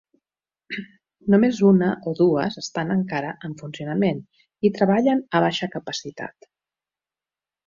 [1.33, 4.25] Només una o dues estan encara en funcionament,
[4.71, 6.51] i treballen a baixa capacitat.